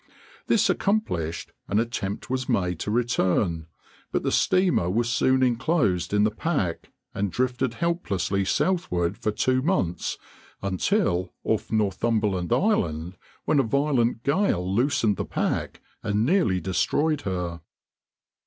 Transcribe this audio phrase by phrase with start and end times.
[0.47, 3.67] This accomplished, an attempt was made to return,
[4.11, 9.61] but the steamer was soon inclosed in the pack, and drifted helplessly southward for two
[9.61, 10.17] months,
[10.63, 17.61] until off Northumberland Island, when a violent gale loosened the pack and nearly destroyed her.